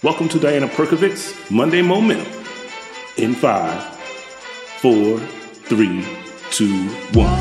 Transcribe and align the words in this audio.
Welcome 0.00 0.28
to 0.28 0.38
Diana 0.38 0.68
Perkovic's 0.68 1.50
Monday 1.50 1.82
Momentum. 1.82 2.32
In 3.16 3.34
five, 3.34 3.82
four, 4.80 5.18
three, 5.18 6.06
two, 6.52 6.88
one. 7.14 7.34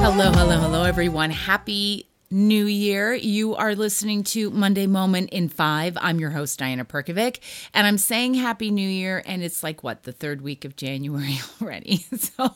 Hello, 0.00 0.32
hello, 0.32 0.58
hello, 0.58 0.84
everyone. 0.84 1.28
Happy 1.30 2.08
New 2.30 2.64
Year. 2.64 3.12
You 3.12 3.54
are 3.54 3.74
listening 3.74 4.24
to 4.24 4.48
Monday 4.48 4.86
Moment 4.86 5.28
in 5.28 5.50
Five. 5.50 5.98
I'm 6.00 6.18
your 6.18 6.30
host, 6.30 6.58
Diana 6.58 6.86
Perkovic, 6.86 7.40
and 7.74 7.86
I'm 7.86 7.98
saying 7.98 8.32
Happy 8.32 8.70
New 8.70 8.88
Year, 8.88 9.22
and 9.26 9.42
it's 9.42 9.62
like 9.62 9.82
what, 9.82 10.04
the 10.04 10.12
third 10.12 10.40
week 10.40 10.64
of 10.64 10.74
January 10.74 11.38
already. 11.60 12.06
So 12.16 12.50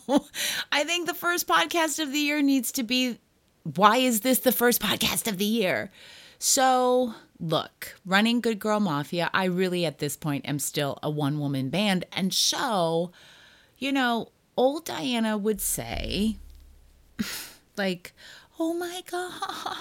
I 0.72 0.84
think 0.84 1.06
the 1.06 1.12
first 1.12 1.46
podcast 1.46 2.02
of 2.02 2.12
the 2.12 2.18
year 2.18 2.40
needs 2.40 2.72
to 2.72 2.82
be 2.82 3.18
why 3.76 3.98
is 3.98 4.22
this 4.22 4.38
the 4.38 4.52
first 4.52 4.80
podcast 4.80 5.28
of 5.28 5.36
the 5.36 5.44
year? 5.44 5.90
So, 6.38 7.14
look, 7.42 7.96
running 8.06 8.40
Good 8.40 8.60
Girl 8.60 8.78
Mafia, 8.78 9.28
I 9.34 9.44
really 9.44 9.84
at 9.84 9.98
this 9.98 10.16
point 10.16 10.48
am 10.48 10.60
still 10.60 10.98
a 11.02 11.10
one 11.10 11.40
woman 11.40 11.68
band. 11.68 12.06
And 12.12 12.32
so, 12.32 13.10
you 13.76 13.90
know, 13.90 14.28
old 14.56 14.84
Diana 14.84 15.36
would 15.36 15.60
say, 15.60 16.36
like, 17.76 18.12
oh 18.60 18.72
my 18.74 19.02
God, 19.10 19.76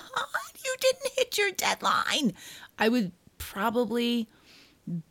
you 0.65 0.75
didn't 0.81 1.13
hit 1.15 1.37
your 1.37 1.51
deadline. 1.51 2.33
I 2.79 2.89
would 2.89 3.11
probably 3.37 4.27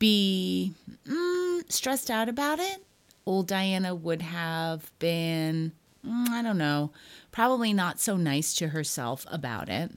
be 0.00 0.74
mm, 1.06 1.72
stressed 1.72 2.10
out 2.10 2.28
about 2.28 2.58
it. 2.58 2.84
Old 3.24 3.46
Diana 3.46 3.94
would 3.94 4.22
have 4.22 4.90
been, 4.98 5.70
mm, 6.04 6.28
I 6.30 6.42
don't 6.42 6.58
know, 6.58 6.90
probably 7.30 7.72
not 7.72 8.00
so 8.00 8.16
nice 8.16 8.54
to 8.54 8.68
herself 8.68 9.24
about 9.30 9.68
it. 9.68 9.92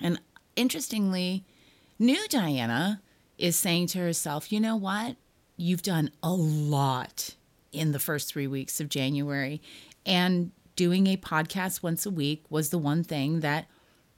And 0.00 0.20
interestingly, 0.56 1.44
new 1.98 2.26
Diana 2.28 3.02
is 3.38 3.56
saying 3.56 3.88
to 3.88 3.98
herself, 3.98 4.52
you 4.52 4.60
know 4.60 4.76
what? 4.76 5.16
You've 5.56 5.82
done 5.82 6.10
a 6.22 6.32
lot 6.32 7.34
in 7.72 7.92
the 7.92 7.98
first 7.98 8.28
three 8.28 8.46
weeks 8.46 8.80
of 8.80 8.88
January. 8.88 9.60
And 10.04 10.52
doing 10.76 11.06
a 11.06 11.16
podcast 11.16 11.82
once 11.82 12.06
a 12.06 12.10
week 12.10 12.44
was 12.48 12.70
the 12.70 12.78
one 12.78 13.04
thing 13.04 13.40
that 13.40 13.66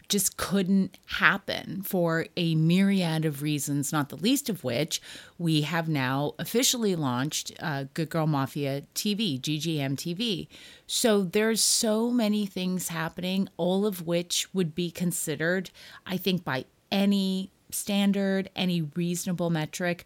just 0.09 0.37
couldn't 0.37 0.99
happen 1.07 1.83
for 1.83 2.27
a 2.37 2.55
myriad 2.55 3.25
of 3.25 3.43
reasons, 3.43 3.93
not 3.93 4.09
the 4.09 4.17
least 4.17 4.49
of 4.49 4.65
which 4.65 5.01
we 5.39 5.63
have 5.63 5.89
now 5.89 6.35
officially 6.39 6.95
launched 6.95 7.53
uh, 7.61 7.85
Good 7.95 8.11
Girl 8.11 8.27
Mafia 8.27 8.83
TV, 8.95 9.41
GGM 9.41 9.97
TV. 9.97 10.49
So 10.87 11.23
there's 11.23 11.61
so 11.61 12.11
many 12.11 12.47
things 12.47 12.89
happening, 12.89 13.49
all 13.57 13.87
of 13.87 14.07
which 14.07 14.53
would 14.55 14.75
be 14.75 14.91
considered, 14.91 15.71
I 16.07 16.17
think, 16.17 16.45
by 16.45 16.65
any 16.91 17.51
standard, 17.71 18.51
any 18.55 18.83
reasonable 18.83 19.51
metric, 19.51 20.05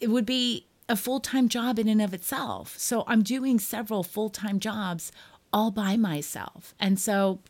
it 0.00 0.08
would 0.08 0.26
be 0.26 0.66
a 0.88 0.96
full 0.96 1.20
time 1.20 1.48
job 1.48 1.78
in 1.78 1.88
and 1.88 2.02
of 2.02 2.12
itself. 2.12 2.76
So 2.78 3.04
I'm 3.06 3.22
doing 3.22 3.58
several 3.58 4.02
full 4.02 4.30
time 4.30 4.58
jobs 4.58 5.12
all 5.52 5.70
by 5.70 5.96
myself. 5.96 6.74
And 6.80 6.98
so 6.98 7.40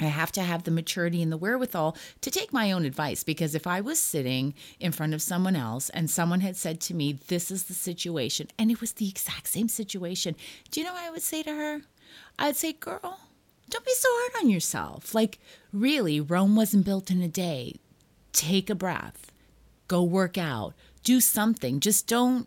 I 0.00 0.06
have 0.06 0.32
to 0.32 0.42
have 0.42 0.64
the 0.64 0.70
maturity 0.70 1.22
and 1.22 1.30
the 1.30 1.36
wherewithal 1.36 1.96
to 2.20 2.30
take 2.30 2.52
my 2.52 2.72
own 2.72 2.84
advice 2.84 3.22
because 3.22 3.54
if 3.54 3.66
I 3.66 3.80
was 3.80 3.98
sitting 3.98 4.54
in 4.78 4.92
front 4.92 5.14
of 5.14 5.22
someone 5.22 5.56
else 5.56 5.90
and 5.90 6.10
someone 6.10 6.40
had 6.40 6.56
said 6.56 6.80
to 6.82 6.94
me, 6.94 7.18
This 7.28 7.50
is 7.50 7.64
the 7.64 7.74
situation, 7.74 8.48
and 8.58 8.70
it 8.70 8.80
was 8.80 8.92
the 8.92 9.08
exact 9.08 9.48
same 9.48 9.68
situation, 9.68 10.36
do 10.70 10.80
you 10.80 10.86
know 10.86 10.92
what 10.92 11.04
I 11.04 11.10
would 11.10 11.22
say 11.22 11.42
to 11.42 11.54
her? 11.54 11.82
I'd 12.38 12.56
say, 12.56 12.72
Girl, 12.72 13.20
don't 13.68 13.84
be 13.84 13.94
so 13.94 14.08
hard 14.10 14.44
on 14.44 14.50
yourself. 14.50 15.14
Like, 15.14 15.38
really, 15.72 16.20
Rome 16.20 16.56
wasn't 16.56 16.84
built 16.84 17.10
in 17.10 17.22
a 17.22 17.28
day. 17.28 17.76
Take 18.32 18.70
a 18.70 18.74
breath, 18.74 19.30
go 19.88 20.02
work 20.02 20.38
out, 20.38 20.74
do 21.04 21.20
something. 21.20 21.80
Just 21.80 22.06
don't 22.06 22.46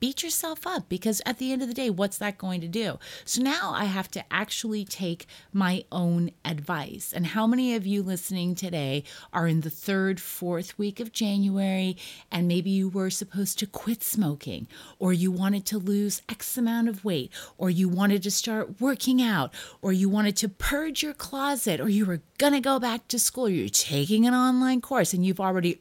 beat 0.00 0.22
yourself 0.22 0.66
up 0.66 0.88
because 0.88 1.20
at 1.26 1.38
the 1.38 1.52
end 1.52 1.62
of 1.62 1.68
the 1.68 1.74
day, 1.74 1.90
what's 1.90 2.18
that 2.18 2.38
going 2.38 2.60
to 2.60 2.68
do? 2.68 2.98
So 3.24 3.42
now 3.42 3.72
I 3.74 3.84
have 3.84 4.10
to 4.12 4.24
actually 4.32 4.84
take 4.84 5.26
my 5.52 5.84
own 5.90 6.30
advice. 6.44 7.12
And 7.14 7.28
how 7.28 7.46
many 7.46 7.74
of 7.74 7.86
you 7.86 8.02
listening 8.02 8.54
today 8.54 9.04
are 9.32 9.46
in 9.46 9.62
the 9.62 9.70
third, 9.70 10.20
fourth 10.20 10.78
week 10.78 11.00
of 11.00 11.12
January 11.12 11.96
and 12.30 12.48
maybe 12.48 12.70
you 12.70 12.88
were 12.88 13.10
supposed 13.10 13.58
to 13.58 13.66
quit 13.66 14.02
smoking 14.02 14.66
or 14.98 15.12
you 15.12 15.30
wanted 15.30 15.64
to 15.66 15.78
lose 15.78 16.22
X 16.28 16.56
amount 16.56 16.88
of 16.88 17.04
weight 17.04 17.32
or 17.56 17.70
you 17.70 17.88
wanted 17.88 18.22
to 18.22 18.30
start 18.30 18.80
working 18.80 19.20
out 19.22 19.52
or 19.82 19.92
you 19.92 20.08
wanted 20.08 20.36
to 20.36 20.48
purge 20.48 21.02
your 21.02 21.14
closet 21.14 21.80
or 21.80 21.88
you 21.88 22.06
were 22.06 22.20
going 22.38 22.52
to 22.52 22.60
go 22.60 22.78
back 22.78 23.08
to 23.08 23.18
school, 23.18 23.48
you're 23.48 23.68
taking 23.68 24.26
an 24.26 24.34
online 24.34 24.80
course 24.80 25.12
and 25.12 25.24
you've 25.24 25.40
already 25.40 25.80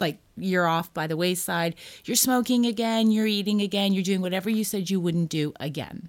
like 0.00 0.18
you're 0.36 0.66
off 0.66 0.92
by 0.92 1.06
the 1.06 1.16
wayside. 1.16 1.74
You're 2.04 2.16
smoking 2.16 2.66
again, 2.66 3.10
you're 3.10 3.26
eating 3.26 3.60
again, 3.60 3.92
you're 3.92 4.02
doing 4.02 4.20
whatever 4.20 4.50
you 4.50 4.64
said 4.64 4.90
you 4.90 5.00
wouldn't 5.00 5.28
do 5.28 5.52
again. 5.60 6.08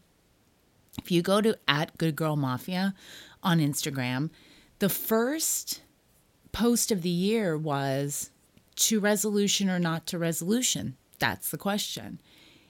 If 0.97 1.11
you 1.11 1.21
go 1.21 1.41
to 1.41 1.57
at 1.67 1.97
Good 1.97 2.15
Girl 2.15 2.35
Mafia 2.35 2.93
on 3.41 3.59
Instagram, 3.59 4.29
the 4.79 4.89
first 4.89 5.81
post 6.51 6.91
of 6.91 7.01
the 7.01 7.09
year 7.09 7.57
was 7.57 8.29
to 8.75 8.99
resolution 8.99 9.69
or 9.69 9.79
not 9.79 10.05
to 10.07 10.17
resolution. 10.17 10.95
That's 11.19 11.49
the 11.49 11.57
question. 11.57 12.21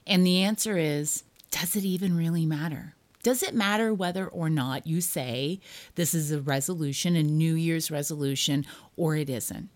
And 0.05 0.25
the 0.25 0.41
answer 0.41 0.77
is 0.77 1.23
does 1.51 1.75
it 1.75 1.85
even 1.85 2.17
really 2.17 2.45
matter? 2.45 2.95
Does 3.21 3.43
it 3.43 3.53
matter 3.53 3.93
whether 3.93 4.27
or 4.27 4.49
not 4.49 4.87
you 4.87 4.99
say 4.99 5.59
this 5.95 6.13
is 6.13 6.31
a 6.31 6.41
resolution, 6.41 7.15
a 7.15 7.23
New 7.23 7.53
Year's 7.53 7.89
resolution, 7.91 8.65
or 8.97 9.15
it 9.15 9.29
isn't? 9.29 9.69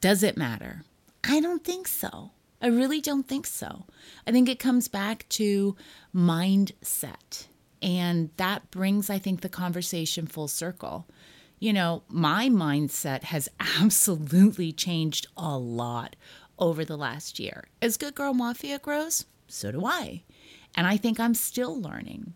Does 0.00 0.22
it 0.22 0.36
matter? 0.36 0.82
I 1.24 1.40
don't 1.40 1.64
think 1.64 1.88
so. 1.88 2.30
I 2.60 2.68
really 2.68 3.00
don't 3.00 3.28
think 3.28 3.46
so. 3.46 3.86
I 4.26 4.32
think 4.32 4.48
it 4.48 4.58
comes 4.58 4.88
back 4.88 5.28
to 5.30 5.76
mindset. 6.14 7.46
And 7.82 8.30
that 8.38 8.70
brings, 8.70 9.10
I 9.10 9.18
think, 9.18 9.40
the 9.40 9.48
conversation 9.48 10.26
full 10.26 10.48
circle. 10.48 11.06
You 11.58 11.72
know, 11.72 12.02
my 12.08 12.48
mindset 12.48 13.24
has 13.24 13.48
absolutely 13.80 14.72
changed 14.72 15.26
a 15.36 15.56
lot 15.58 16.16
over 16.58 16.84
the 16.84 16.96
last 16.96 17.38
year. 17.38 17.64
As 17.82 17.96
Good 17.96 18.14
Girl 18.14 18.32
Mafia 18.32 18.78
grows, 18.78 19.26
so 19.46 19.70
do 19.70 19.84
I. 19.84 20.22
And 20.74 20.86
I 20.86 20.96
think 20.96 21.20
I'm 21.20 21.34
still 21.34 21.80
learning. 21.80 22.34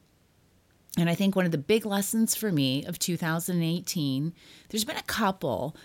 And 0.99 1.09
I 1.09 1.15
think 1.15 1.37
one 1.37 1.47
of 1.47 1.53
the 1.53 1.59
big 1.59 1.87
lessons 1.87 2.35
for 2.35 2.51
me 2.51 2.85
of 2.85 2.99
2018, 2.99 4.35
there's 4.69 4.85
been 4.85 4.97
a 4.97 5.03
couple 5.03 5.77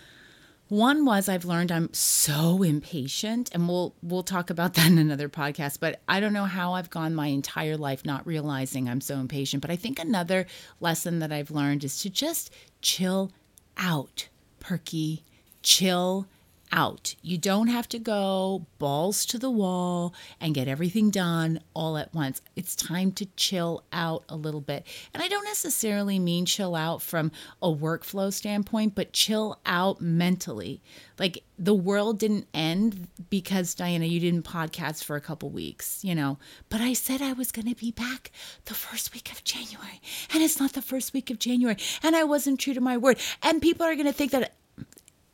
one 0.68 1.04
was 1.04 1.28
I've 1.28 1.44
learned 1.44 1.70
I'm 1.70 1.92
so 1.92 2.62
impatient 2.62 3.50
and 3.52 3.68
we'll 3.68 3.94
we'll 4.02 4.22
talk 4.22 4.50
about 4.50 4.74
that 4.74 4.86
in 4.88 4.98
another 4.98 5.28
podcast, 5.28 5.78
but 5.80 6.00
I 6.08 6.20
don't 6.20 6.32
know 6.32 6.44
how 6.44 6.74
I've 6.74 6.90
gone 6.90 7.14
my 7.14 7.28
entire 7.28 7.76
life 7.76 8.04
not 8.04 8.26
realizing 8.26 8.88
I'm 8.88 9.00
so 9.00 9.16
impatient, 9.16 9.60
but 9.60 9.70
I 9.70 9.76
think 9.76 9.98
another 9.98 10.46
lesson 10.80 11.20
that 11.20 11.32
I've 11.32 11.50
learned 11.50 11.84
is 11.84 12.00
to 12.02 12.10
just 12.10 12.52
chill 12.80 13.32
out, 13.76 14.28
perky, 14.60 15.24
chill 15.62 16.26
out. 16.76 17.14
You 17.22 17.38
don't 17.38 17.68
have 17.68 17.88
to 17.88 17.98
go 17.98 18.66
balls 18.78 19.24
to 19.26 19.38
the 19.38 19.50
wall 19.50 20.14
and 20.40 20.54
get 20.54 20.68
everything 20.68 21.10
done 21.10 21.60
all 21.74 21.96
at 21.96 22.14
once. 22.14 22.42
It's 22.54 22.76
time 22.76 23.12
to 23.12 23.26
chill 23.34 23.82
out 23.92 24.24
a 24.28 24.36
little 24.36 24.60
bit. 24.60 24.86
And 25.14 25.22
I 25.22 25.28
don't 25.28 25.44
necessarily 25.44 26.18
mean 26.18 26.44
chill 26.44 26.76
out 26.76 27.00
from 27.00 27.32
a 27.62 27.68
workflow 27.72 28.30
standpoint, 28.32 28.94
but 28.94 29.14
chill 29.14 29.58
out 29.64 30.02
mentally. 30.02 30.82
Like 31.18 31.42
the 31.58 31.74
world 31.74 32.18
didn't 32.18 32.46
end 32.52 33.08
because 33.30 33.74
Diana, 33.74 34.04
you 34.04 34.20
didn't 34.20 34.44
podcast 34.44 35.02
for 35.02 35.16
a 35.16 35.20
couple 35.20 35.48
weeks, 35.48 36.04
you 36.04 36.14
know. 36.14 36.38
But 36.68 36.82
I 36.82 36.92
said 36.92 37.22
I 37.22 37.32
was 37.32 37.50
going 37.50 37.68
to 37.68 37.74
be 37.74 37.90
back 37.90 38.30
the 38.66 38.74
first 38.74 39.14
week 39.14 39.32
of 39.32 39.42
January, 39.42 40.02
and 40.34 40.42
it's 40.42 40.60
not 40.60 40.74
the 40.74 40.82
first 40.82 41.14
week 41.14 41.30
of 41.30 41.38
January, 41.38 41.78
and 42.02 42.14
I 42.14 42.24
wasn't 42.24 42.60
true 42.60 42.74
to 42.74 42.82
my 42.82 42.98
word. 42.98 43.18
And 43.42 43.62
people 43.62 43.86
are 43.86 43.94
going 43.94 44.06
to 44.06 44.12
think 44.12 44.32
that 44.32 44.52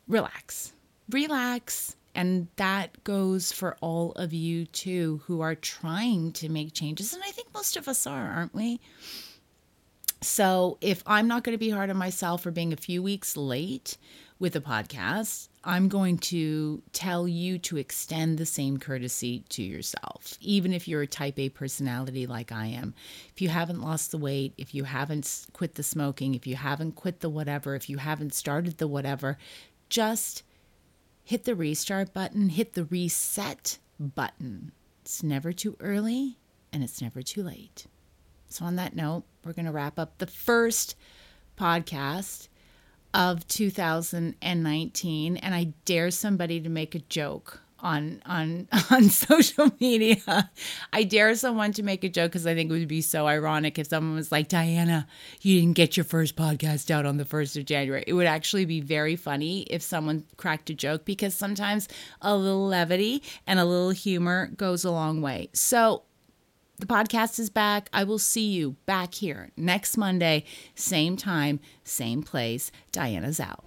relax 0.07 0.71
relax. 1.13 1.95
And 2.15 2.47
that 2.57 3.03
goes 3.03 3.51
for 3.51 3.75
all 3.81 4.11
of 4.13 4.33
you 4.33 4.65
too 4.65 5.21
who 5.25 5.41
are 5.41 5.55
trying 5.55 6.31
to 6.33 6.49
make 6.49 6.73
changes. 6.73 7.13
And 7.13 7.23
I 7.25 7.31
think 7.31 7.53
most 7.53 7.75
of 7.75 7.87
us 7.87 8.05
are, 8.05 8.27
aren't 8.27 8.53
we? 8.53 8.79
So 10.21 10.77
if 10.79 11.03
I'm 11.05 11.27
not 11.27 11.43
going 11.43 11.53
to 11.53 11.59
be 11.59 11.69
hard 11.69 11.89
on 11.89 11.97
myself 11.97 12.43
for 12.43 12.51
being 12.51 12.71
a 12.71 12.77
few 12.77 13.03
weeks 13.03 13.35
late 13.35 13.97
with 14.39 14.55
a 14.55 14.61
podcast, 14.61 15.49
I'm 15.65 15.89
going 15.89 16.17
to 16.19 16.81
tell 16.93 17.27
you 17.27 17.57
to 17.59 17.77
extend 17.77 18.37
the 18.37 18.45
same 18.45 18.77
courtesy 18.77 19.43
to 19.49 19.63
yourself, 19.63 20.37
even 20.39 20.71
if 20.71 20.87
you're 20.87 21.01
a 21.01 21.07
type 21.07 21.39
A 21.39 21.49
personality 21.49 22.27
like 22.27 22.51
I 22.51 22.67
am. 22.67 22.93
If 23.33 23.41
you 23.41 23.49
haven't 23.49 23.81
lost 23.81 24.11
the 24.11 24.17
weight, 24.17 24.53
if 24.57 24.73
you 24.75 24.83
haven't 24.83 25.47
quit 25.51 25.75
the 25.75 25.83
smoking, 25.83 26.35
if 26.35 26.45
you 26.47 26.55
haven't 26.55 26.93
quit 26.93 27.21
the 27.21 27.29
whatever, 27.29 27.75
if 27.75 27.89
you 27.89 27.97
haven't 27.97 28.33
started 28.33 28.77
the 28.77 28.87
whatever, 28.87 29.37
just 29.89 30.43
hit 31.23 31.45
the 31.45 31.55
restart 31.55 32.13
button, 32.13 32.49
hit 32.49 32.73
the 32.73 32.85
reset 32.85 33.77
button. 33.99 34.71
It's 35.01 35.23
never 35.23 35.53
too 35.53 35.75
early 35.79 36.37
and 36.71 36.83
it's 36.83 37.01
never 37.01 37.21
too 37.21 37.43
late. 37.43 37.87
So, 38.49 38.65
on 38.65 38.75
that 38.75 38.95
note, 38.95 39.23
we're 39.43 39.53
going 39.53 39.65
to 39.65 39.71
wrap 39.71 39.97
up 39.97 40.17
the 40.17 40.27
first 40.27 40.95
podcast 41.57 42.47
of 43.13 43.47
2019 43.47 45.37
and 45.37 45.55
I 45.55 45.73
dare 45.85 46.11
somebody 46.11 46.59
to 46.61 46.69
make 46.69 46.95
a 46.95 46.99
joke 46.99 47.62
on 47.83 48.21
on 48.25 48.67
on 48.89 49.09
social 49.09 49.69
media. 49.79 50.49
I 50.91 51.03
dare 51.03 51.35
someone 51.35 51.73
to 51.73 51.83
make 51.83 52.03
a 52.03 52.09
joke 52.09 52.31
because 52.31 52.47
I 52.47 52.55
think 52.55 52.71
it 52.71 52.73
would 52.73 52.87
be 52.87 53.01
so 53.01 53.27
ironic 53.27 53.77
if 53.77 53.87
someone 53.87 54.15
was 54.15 54.31
like, 54.31 54.47
Diana, 54.47 55.05
you 55.41 55.59
didn't 55.59 55.75
get 55.75 55.95
your 55.95 56.05
first 56.05 56.35
podcast 56.35 56.89
out 56.89 57.05
on 57.05 57.17
the 57.17 57.25
first 57.25 57.55
of 57.57 57.65
January. 57.65 58.03
It 58.07 58.13
would 58.13 58.25
actually 58.27 58.65
be 58.65 58.81
very 58.81 59.15
funny 59.15 59.63
if 59.63 59.81
someone 59.81 60.25
cracked 60.37 60.69
a 60.69 60.73
joke 60.73 61.05
because 61.05 61.35
sometimes 61.35 61.87
a 62.21 62.35
little 62.35 62.67
levity 62.67 63.21
and 63.45 63.59
a 63.59 63.65
little 63.65 63.91
humor 63.91 64.49
goes 64.55 64.83
a 64.83 64.91
long 64.91 65.21
way. 65.21 65.49
So 65.53 66.03
the 66.79 66.85
podcast 66.85 67.39
is 67.39 67.49
back. 67.49 67.89
I 67.93 68.03
will 68.03 68.19
see 68.19 68.47
you 68.47 68.77
back 68.85 69.13
here 69.13 69.51
next 69.55 69.97
Monday, 69.97 70.45
same 70.75 71.17
time, 71.17 71.59
same 71.83 72.23
place. 72.23 72.71
Diana's 72.91 73.39
out. 73.39 73.63